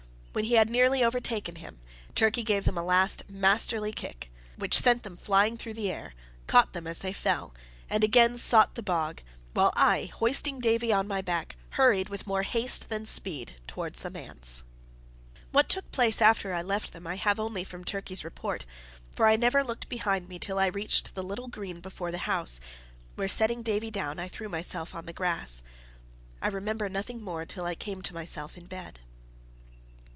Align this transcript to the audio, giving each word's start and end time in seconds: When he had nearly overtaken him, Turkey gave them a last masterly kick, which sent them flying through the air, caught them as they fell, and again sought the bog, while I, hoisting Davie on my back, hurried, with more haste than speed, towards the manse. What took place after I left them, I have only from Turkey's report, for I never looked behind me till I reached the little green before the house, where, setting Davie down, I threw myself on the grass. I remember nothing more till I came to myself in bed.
When 0.33 0.45
he 0.45 0.53
had 0.53 0.69
nearly 0.69 1.03
overtaken 1.03 1.55
him, 1.57 1.81
Turkey 2.15 2.41
gave 2.41 2.63
them 2.63 2.77
a 2.77 2.83
last 2.85 3.21
masterly 3.27 3.91
kick, 3.91 4.31
which 4.55 4.79
sent 4.79 5.03
them 5.03 5.17
flying 5.17 5.57
through 5.57 5.73
the 5.73 5.91
air, 5.91 6.13
caught 6.47 6.71
them 6.71 6.87
as 6.87 6.99
they 6.99 7.11
fell, 7.11 7.53
and 7.89 8.01
again 8.01 8.37
sought 8.37 8.75
the 8.75 8.81
bog, 8.81 9.21
while 9.53 9.73
I, 9.75 10.09
hoisting 10.13 10.61
Davie 10.61 10.93
on 10.93 11.05
my 11.05 11.21
back, 11.21 11.57
hurried, 11.71 12.07
with 12.07 12.27
more 12.27 12.43
haste 12.43 12.87
than 12.87 13.05
speed, 13.05 13.57
towards 13.67 14.03
the 14.03 14.09
manse. 14.09 14.63
What 15.51 15.67
took 15.67 15.91
place 15.91 16.21
after 16.21 16.53
I 16.53 16.61
left 16.61 16.93
them, 16.93 17.05
I 17.05 17.17
have 17.17 17.37
only 17.37 17.65
from 17.65 17.83
Turkey's 17.83 18.23
report, 18.23 18.65
for 19.13 19.27
I 19.27 19.35
never 19.35 19.65
looked 19.65 19.89
behind 19.89 20.29
me 20.29 20.39
till 20.39 20.59
I 20.59 20.67
reached 20.67 21.13
the 21.13 21.23
little 21.23 21.49
green 21.49 21.81
before 21.81 22.09
the 22.09 22.19
house, 22.19 22.61
where, 23.15 23.27
setting 23.27 23.63
Davie 23.63 23.91
down, 23.91 24.17
I 24.17 24.29
threw 24.29 24.47
myself 24.47 24.95
on 24.95 25.07
the 25.07 25.11
grass. 25.13 25.61
I 26.41 26.47
remember 26.47 26.87
nothing 26.87 27.21
more 27.21 27.45
till 27.45 27.65
I 27.65 27.75
came 27.75 28.01
to 28.03 28.13
myself 28.13 28.55
in 28.57 28.67
bed. 28.67 29.01